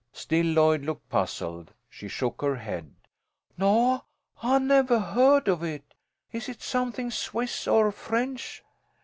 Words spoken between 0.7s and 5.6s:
looked puzzled. She shook her head. "No, I nevah heard